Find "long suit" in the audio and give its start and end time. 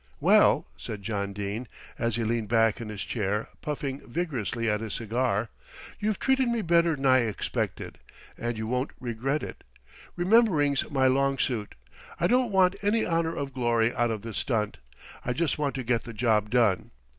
11.05-11.75